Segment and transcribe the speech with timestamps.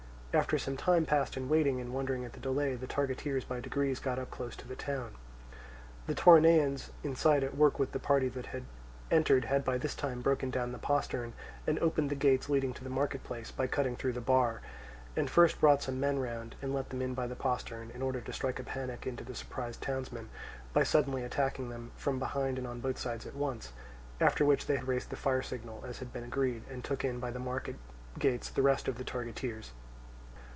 [0.33, 3.99] After some time passed in waiting and wondering at the delay, the targeteers by degrees
[3.99, 5.13] got up close to the town.
[6.07, 8.63] The Toronaeans inside at work with the party that had
[9.11, 11.33] entered had by this time broken down the postern
[11.67, 14.61] and opened the gates leading to the market place by cutting through the bar,
[15.17, 18.21] and first brought some men round and let them in by the postern, in order
[18.21, 20.29] to strike a panic into the surprised townsmen
[20.71, 23.73] by suddenly attacking them from behind and on both sides at once;
[24.21, 27.31] after which they raised the fire signal as had been agreed, and took in by
[27.31, 27.75] the market
[28.17, 29.71] gates the rest of the targeteers.